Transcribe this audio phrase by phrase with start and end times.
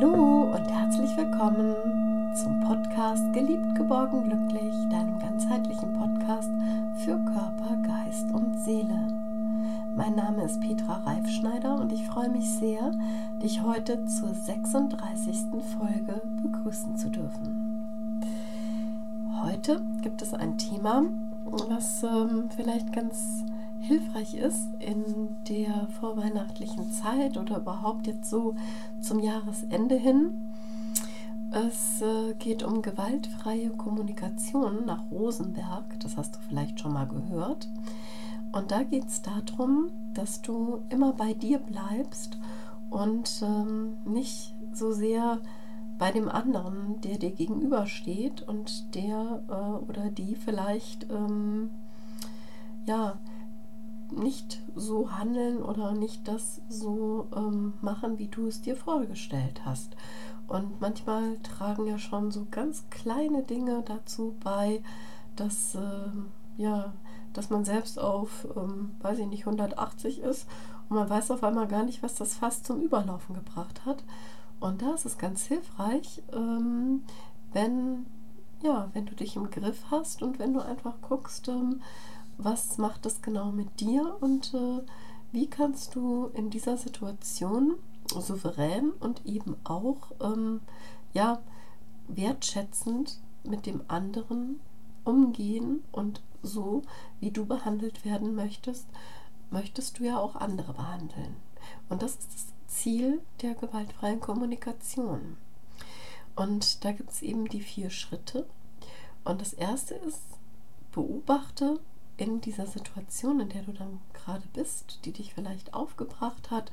[0.00, 1.74] Hallo und herzlich willkommen
[2.32, 6.48] zum Podcast Geliebt, geborgen, glücklich, deinem ganzheitlichen Podcast
[6.98, 9.08] für Körper, Geist und Seele.
[9.96, 12.92] Mein Name ist Petra Reifschneider und ich freue mich sehr,
[13.42, 15.46] dich heute zur 36.
[15.76, 18.20] Folge begrüßen zu dürfen.
[19.42, 21.06] Heute gibt es ein Thema,
[21.44, 23.44] was ähm, vielleicht ganz
[23.80, 28.54] hilfreich ist in der vorweihnachtlichen Zeit oder überhaupt jetzt so
[29.00, 30.32] zum Jahresende hin.
[31.50, 37.68] Es äh, geht um gewaltfreie Kommunikation nach Rosenberg, das hast du vielleicht schon mal gehört.
[38.52, 42.38] Und da geht es darum, dass du immer bei dir bleibst
[42.90, 45.38] und ähm, nicht so sehr
[45.98, 51.70] bei dem anderen, der dir gegenübersteht und der äh, oder die vielleicht ähm,
[52.86, 53.18] ja
[54.12, 59.96] nicht so handeln oder nicht das so ähm, machen, wie du es dir vorgestellt hast.
[60.46, 64.82] Und manchmal tragen ja schon so ganz kleine Dinge dazu bei,
[65.36, 66.10] dass, äh,
[66.56, 66.92] ja,
[67.34, 70.48] dass man selbst auf, ähm, weiß ich nicht, 180 ist
[70.88, 74.02] und man weiß auf einmal gar nicht, was das fast zum Überlaufen gebracht hat.
[74.58, 77.04] Und da ist es ganz hilfreich, ähm,
[77.52, 78.06] wenn,
[78.62, 81.82] ja, wenn du dich im Griff hast und wenn du einfach guckst, ähm,
[82.38, 84.80] was macht das genau mit dir und äh,
[85.32, 87.74] wie kannst du in dieser Situation
[88.06, 90.60] souverän und eben auch ähm,
[91.12, 91.40] ja,
[92.06, 94.60] wertschätzend mit dem anderen
[95.04, 96.82] umgehen und so,
[97.20, 98.86] wie du behandelt werden möchtest,
[99.50, 101.36] möchtest du ja auch andere behandeln.
[101.88, 105.36] Und das ist das Ziel der gewaltfreien Kommunikation.
[106.36, 108.46] Und da gibt es eben die vier Schritte.
[109.24, 110.22] Und das erste ist,
[110.92, 111.80] beobachte,
[112.18, 116.70] in dieser Situation, in der du dann gerade bist, die dich vielleicht aufgebracht hat,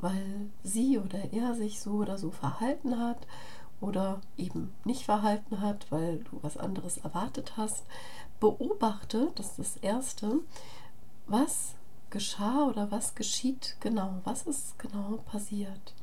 [0.00, 3.26] weil sie oder er sich so oder so verhalten hat
[3.80, 7.84] oder eben nicht verhalten hat, weil du was anderes erwartet hast,
[8.40, 10.40] beobachte, das ist das Erste,
[11.26, 11.74] was
[12.10, 15.94] geschah oder was geschieht genau, was ist genau passiert.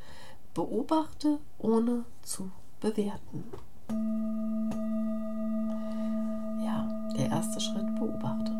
[0.53, 3.43] Beobachte ohne zu bewerten.
[6.63, 6.87] Ja,
[7.17, 8.51] der erste Schritt beobachte.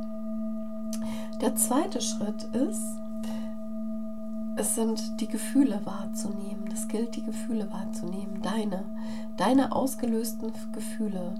[1.41, 2.97] Der zweite Schritt ist,
[4.57, 6.65] es sind die Gefühle wahrzunehmen.
[6.69, 8.41] Das gilt, die Gefühle wahrzunehmen.
[8.41, 8.83] Deine,
[9.35, 11.35] deine ausgelösten Gefühle.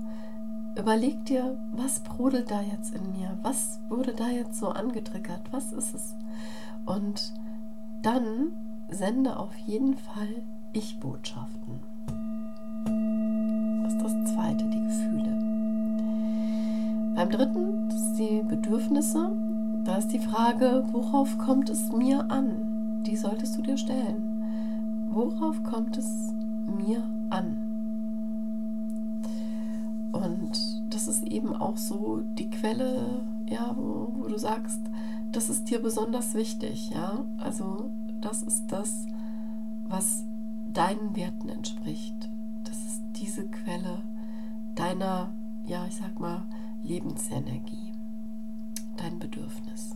[0.77, 3.37] Überleg dir, was brodelt da jetzt in mir?
[3.41, 5.41] Was wurde da jetzt so angetriggert?
[5.51, 6.15] Was ist es?
[6.85, 7.33] Und
[8.01, 8.51] dann
[8.89, 10.43] sende auf jeden Fall
[10.73, 11.94] Ich-Botschaften.
[14.25, 15.37] Zweite, die Gefühle.
[17.15, 19.31] Beim dritten, sind die Bedürfnisse.
[19.83, 23.03] Da ist die Frage, worauf kommt es mir an?
[23.05, 24.23] Die solltest du dir stellen.
[25.09, 26.33] Worauf kommt es
[26.65, 27.57] mir an?
[30.11, 34.79] Und das ist eben auch so die Quelle, ja, wo, wo du sagst,
[35.31, 37.25] das ist dir besonders wichtig, ja.
[37.37, 39.05] Also das ist das,
[39.87, 40.23] was
[40.73, 42.29] deinen Werten entspricht.
[42.63, 44.01] Das ist diese Quelle
[44.75, 45.33] deiner,
[45.65, 46.43] ja, ich sag mal,
[46.83, 47.93] Lebensenergie
[48.97, 49.95] dein Bedürfnis.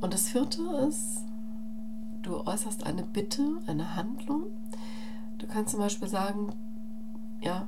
[0.00, 1.24] Und das vierte ist,
[2.22, 4.44] du äußerst eine Bitte, eine Handlung.
[5.38, 6.52] Du kannst zum Beispiel sagen,
[7.40, 7.66] ja,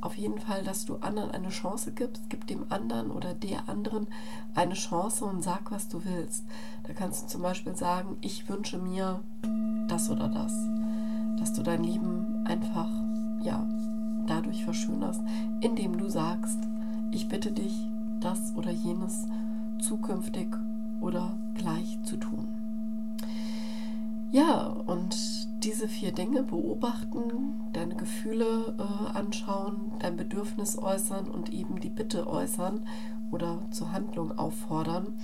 [0.00, 4.06] auf jeden Fall, dass du anderen eine Chance gibst, gib dem anderen oder der anderen
[4.54, 6.44] eine Chance und sag, was du willst.
[6.86, 9.20] Da kannst du zum Beispiel sagen, ich wünsche mir
[9.88, 10.52] das oder das.
[11.38, 12.90] Dass du dein Leben einfach,
[13.42, 13.66] ja,
[14.26, 15.22] dadurch verschönerst,
[15.60, 16.58] indem du sagst,
[17.10, 17.88] ich bitte dich,
[18.20, 19.26] das oder jenes
[19.78, 20.48] zukünftig
[21.00, 22.48] oder gleich zu tun.
[24.30, 25.16] Ja, und
[25.62, 32.26] diese vier Dinge beobachten, deine Gefühle äh, anschauen, dein Bedürfnis äußern und eben die Bitte
[32.26, 32.80] äußern
[33.30, 35.14] oder zur Handlung auffordern,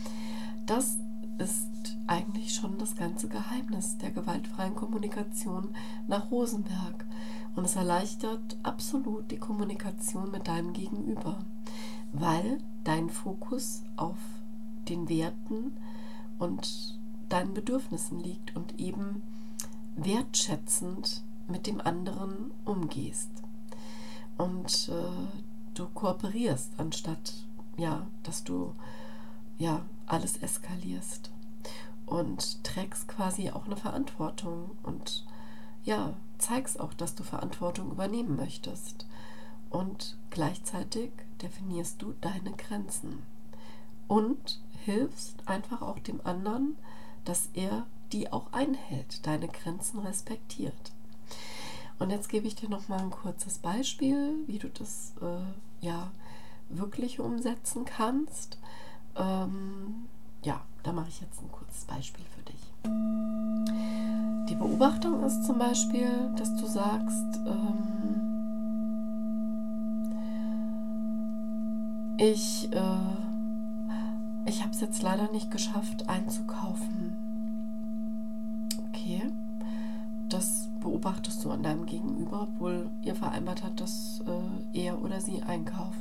[0.66, 0.98] das
[1.40, 5.74] ist eigentlich schon das ganze Geheimnis der gewaltfreien Kommunikation
[6.06, 7.06] nach Rosenberg.
[7.56, 11.44] Und es erleichtert absolut die Kommunikation mit deinem Gegenüber,
[12.12, 14.18] weil dein Fokus auf
[14.88, 15.76] den Werten
[16.38, 16.98] und
[17.28, 19.22] deinen Bedürfnissen liegt und eben
[19.96, 23.30] wertschätzend mit dem anderen umgehst.
[24.36, 25.38] Und äh,
[25.74, 27.34] du kooperierst, anstatt
[27.76, 28.74] ja, dass du
[29.60, 31.30] ja alles eskalierst
[32.06, 35.24] und trägst quasi auch eine Verantwortung und
[35.84, 39.06] ja, zeigst auch, dass du Verantwortung übernehmen möchtest.
[39.70, 43.22] Und gleichzeitig definierst du deine Grenzen.
[44.08, 46.76] Und hilfst einfach auch dem anderen,
[47.24, 50.92] dass er die auch einhält, deine Grenzen respektiert.
[52.00, 56.10] Und jetzt gebe ich dir noch mal ein kurzes Beispiel, wie du das äh, ja
[56.68, 58.58] wirklich umsetzen kannst.
[59.16, 60.06] Ähm,
[60.42, 62.60] ja, da mache ich jetzt ein kurzes Beispiel für dich.
[64.48, 68.30] Die Beobachtung ist zum Beispiel, dass du sagst, ähm,
[72.18, 77.16] ich, äh, ich habe es jetzt leider nicht geschafft einzukaufen.
[78.88, 79.22] Okay,
[80.28, 85.42] das beobachtest du an deinem Gegenüber, obwohl ihr vereinbart hat, dass äh, er oder sie
[85.42, 86.00] einkauft.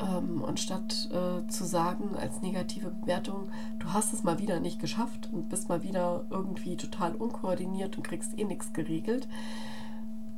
[0.00, 4.80] Ähm, und statt äh, zu sagen als negative Bewertung, du hast es mal wieder nicht
[4.80, 9.28] geschafft und bist mal wieder irgendwie total unkoordiniert und kriegst eh nichts geregelt,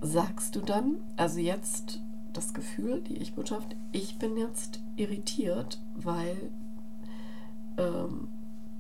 [0.00, 2.00] sagst du dann, also jetzt
[2.32, 6.50] das Gefühl, die Ich-Botschaft, ich bin jetzt irritiert, weil
[7.76, 8.28] ähm,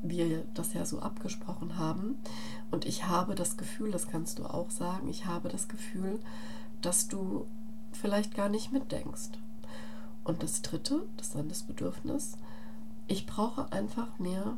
[0.02, 2.16] wir das ja so abgesprochen haben.
[2.70, 6.18] Und ich habe das Gefühl, das kannst du auch sagen, ich habe das Gefühl,
[6.80, 7.46] dass du
[7.92, 9.30] vielleicht gar nicht mitdenkst.
[10.24, 12.36] Und das dritte, das dann das Bedürfnis,
[13.08, 14.56] ich brauche einfach mehr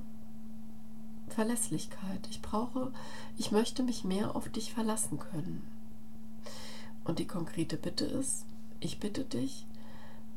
[1.28, 2.26] Verlässlichkeit.
[2.31, 2.93] Ich brauche,
[3.37, 5.66] ich möchte mich mehr auf dich verlassen können.
[7.05, 8.44] Und die konkrete Bitte ist,
[8.81, 9.66] ich bitte dich,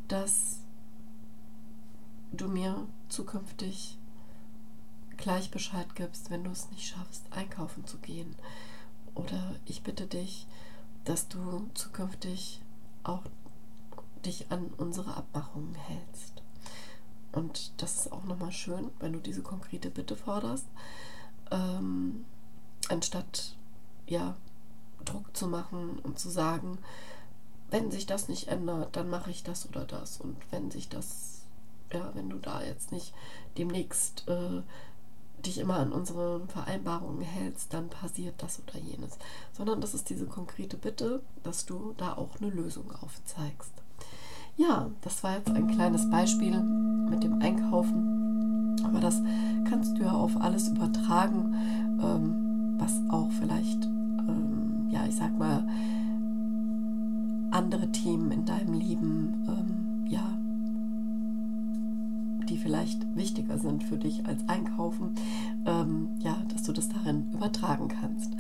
[0.08, 0.60] dass
[2.32, 3.98] du mir zukünftig
[5.18, 8.36] gleich Bescheid gibst, wenn du es nicht schaffst, einkaufen zu gehen.
[9.16, 10.46] Oder ich bitte dich,
[11.06, 12.62] dass du zukünftig
[13.04, 13.24] auch
[14.26, 16.42] dich an unsere Abmachungen hältst.
[17.32, 20.66] Und das ist auch nochmal schön, wenn du diese konkrete Bitte forderst,
[21.52, 22.26] ähm,
[22.90, 23.56] anstatt
[24.08, 24.36] ja
[25.06, 26.80] Druck zu machen und zu sagen,
[27.70, 30.20] wenn sich das nicht ändert, dann mache ich das oder das.
[30.22, 31.42] Und wenn sich das,
[31.92, 33.14] ja, wenn du da jetzt nicht
[33.58, 34.62] demnächst äh,
[35.46, 39.18] dich immer an unsere Vereinbarungen hältst, dann passiert das oder jenes.
[39.54, 43.72] Sondern das ist diese konkrete Bitte, dass du da auch eine Lösung aufzeigst.
[44.58, 48.76] Ja, das war jetzt ein kleines Beispiel mit dem Einkaufen.
[48.84, 49.22] Aber das
[49.70, 51.54] kannst du ja auf alles übertragen,
[52.02, 55.68] ähm, was auch vielleicht, ähm, ja, ich sag mal,
[57.52, 60.24] andere Themen in deinem Leben, ähm, ja,
[62.50, 65.12] die vielleicht wichtiger sind für dich als Einkaufen,
[65.66, 68.36] ähm, ja, dass du das darin übertragen kannst.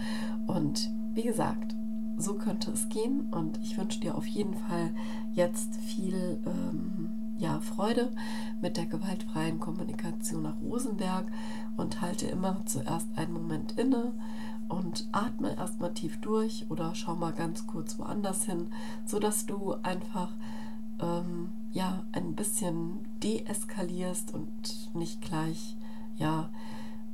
[0.47, 1.75] Und wie gesagt,
[2.17, 4.91] so könnte es gehen und ich wünsche dir auf jeden Fall
[5.33, 8.11] jetzt viel ähm, ja, Freude
[8.61, 11.25] mit der gewaltfreien Kommunikation nach Rosenberg
[11.77, 14.13] und halte immer zuerst einen Moment inne
[14.67, 18.67] und atme erstmal tief durch oder schau mal ganz kurz woanders hin,
[19.05, 20.33] sodass du einfach
[20.99, 25.77] ähm, ja, ein bisschen deeskalierst und nicht gleich
[26.17, 26.49] ja,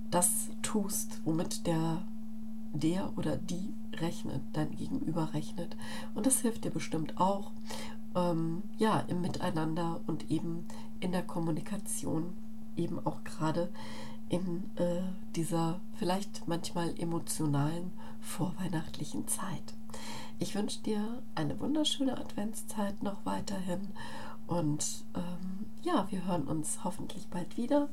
[0.10, 2.04] das tust, womit der
[2.74, 3.74] der oder die
[4.04, 5.76] rechnet, dein Gegenüber rechnet.
[6.14, 7.52] Und das hilft dir bestimmt auch,
[8.16, 10.66] ähm, ja, im Miteinander und eben
[11.00, 12.34] in der Kommunikation,
[12.76, 13.70] eben auch gerade
[14.30, 15.02] in äh,
[15.36, 19.74] dieser vielleicht manchmal emotionalen vorweihnachtlichen Zeit.
[20.40, 23.90] Ich wünsche dir eine wunderschöne Adventszeit noch weiterhin
[24.48, 27.90] und ähm, ja, wir hören uns hoffentlich bald wieder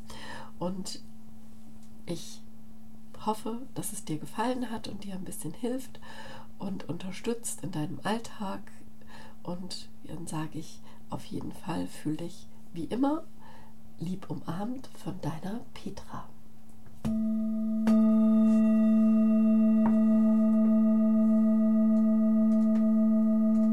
[0.59, 1.01] und
[2.07, 2.43] ich
[3.27, 6.01] hoffe, dass es dir gefallen hat und dir ein bisschen hilft
[6.59, 8.61] und unterstützt in deinem Alltag.
[9.43, 13.25] Und dann sage ich auf jeden Fall, fühl dich wie immer
[13.99, 16.27] lieb umarmt von deiner Petra.